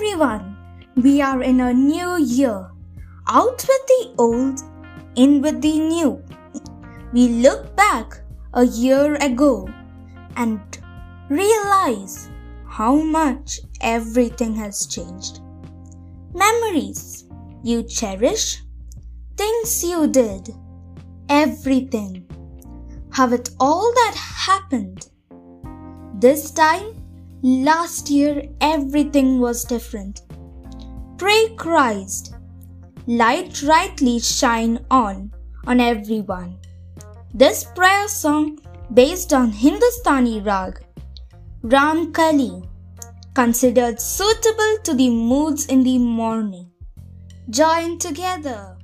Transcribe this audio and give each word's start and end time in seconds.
everyone, 0.00 0.56
we 0.96 1.20
are 1.20 1.42
in 1.42 1.60
a 1.60 1.74
new 1.74 2.16
year. 2.16 2.70
Out 3.28 3.62
with 3.68 3.86
the 3.86 4.14
old, 4.16 4.60
in 5.14 5.42
with 5.42 5.60
the 5.60 5.78
new. 5.78 6.24
We 7.12 7.28
look 7.28 7.76
back 7.76 8.22
a 8.54 8.64
year 8.64 9.16
ago 9.16 9.68
and 10.36 10.58
realize 11.28 12.30
how 12.66 12.94
much 12.96 13.60
everything 13.82 14.54
has 14.54 14.86
changed. 14.86 15.40
Memories 16.32 17.26
you 17.62 17.82
cherish, 17.82 18.62
things 19.36 19.84
you 19.84 20.06
did, 20.06 20.48
everything. 21.28 22.26
How 23.10 23.30
it 23.34 23.50
all 23.60 23.92
that 23.92 24.14
happened. 24.16 25.10
This 26.14 26.52
time, 26.52 26.99
last 27.42 28.10
year, 28.10 28.48
everything 28.60 29.40
was 29.40 29.64
different. 29.64 30.22
Pray 31.18 31.54
Christ, 31.56 32.34
light 33.06 33.62
rightly 33.62 34.18
shine 34.18 34.84
on, 34.90 35.32
on 35.66 35.80
everyone. 35.80 36.58
This 37.34 37.64
prayer 37.64 38.08
song 38.08 38.58
based 38.92 39.32
on 39.32 39.50
Hindustani 39.50 40.40
rag, 40.40 40.80
Ram 41.62 42.12
Kali, 42.12 42.62
considered 43.34 44.00
suitable 44.00 44.78
to 44.84 44.94
the 44.94 45.10
moods 45.10 45.66
in 45.66 45.82
the 45.84 45.98
morning. 45.98 46.70
Join 47.48 47.98
together. 47.98 48.76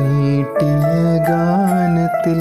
മീട്ടിയ 0.00 0.84
ഗാനത്തിൽ 1.28 2.40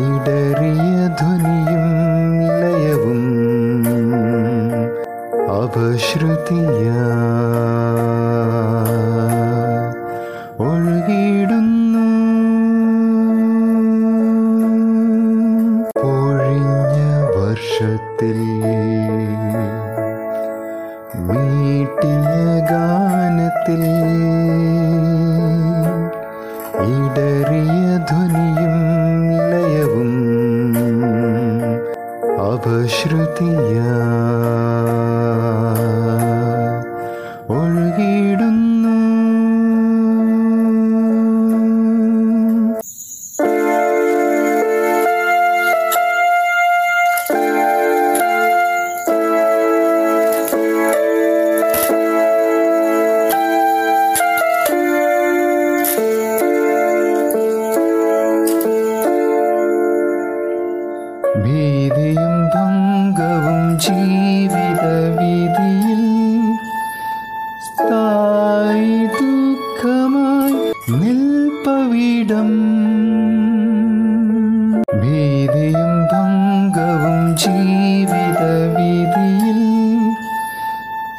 ഇടറിയ 0.00 0.96
ധ്വനിയും 1.20 1.86
ലയവും 2.60 3.22
അപശ്രുതിയ. 5.58 6.86
ഒഴുകിയിടുന്നു 10.66 11.79
iya. 33.40 34.19
ഭീതിയും 61.44 62.34
ഭംഗവും 62.54 63.60
ജീവിത 63.78 64.84
വിധിയിൽ 65.18 66.02
സ്ഥായി 67.66 68.98
ദുഃഖമായി 69.16 70.58
നിൽപ്പവിടം. 71.00 72.50
ഭീതിയും 75.00 75.92
ഭംഗവും 76.12 77.18
ജീവിത 77.44 78.42
വിധിയിൽ 78.76 79.60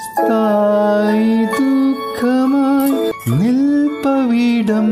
സ്ഥായി 0.05 1.33
ദുഃഖമായി 1.57 2.95
നിൽപ്പവിടം. 3.39 4.89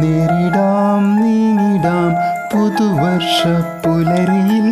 നേരിടാം 0.00 0.67
പുതുവർഷ 2.52 3.38
പുലരിയിൽ 3.84 4.68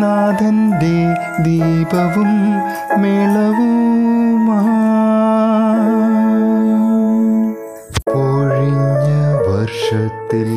നാഥന്റെ 0.00 0.96
ദീപവും 1.46 2.32
മേളവുമാ 3.02 4.60
പൊഴിഞ്ഞ 8.10 9.10
വർഷത്തിൽ 9.48 10.50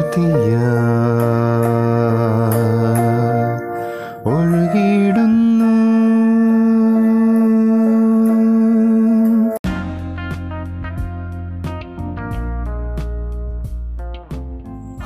അപശ്രുതിയ 0.00 0.52
ഒഴുകിയിടുന്നു 4.34 5.72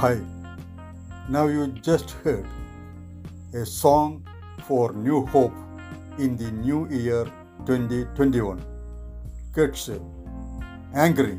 Hi. 0.03 0.17
Now 1.29 1.45
you 1.55 1.65
just 1.89 2.09
heard 2.23 2.47
a 3.63 3.67
song 3.83 4.11
for 4.69 4.85
new 5.07 5.21
hope 5.35 5.59
in 6.25 6.31
the 6.43 6.51
new 6.67 6.81
year 7.01 7.25
2021. 7.67 8.63
Kids 9.57 9.85
Angry 11.07 11.37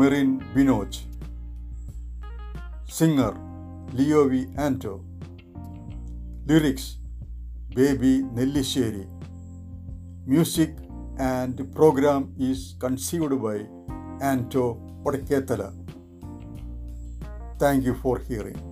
Marin 0.00 0.32
Binoj 0.56 0.92
Singer 2.89 3.33
Leo 3.95 4.23
V 4.23 4.45
Anto 4.59 4.93
lyrics 6.45 6.91
Baby 7.75 8.21
Nellissery 8.31 9.05
music 10.27 10.81
and 11.21 11.63
programme 11.73 12.35
is 12.37 12.83
conceived 12.83 13.35
by 13.35 13.57
Anto 14.27 14.73
Padakkethala 15.05 15.63
thank 17.57 17.87
you 17.87 17.93
for 17.93 18.19
hearing 18.19 18.63